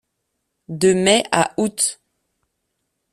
[0.79, 2.01] De mai à août.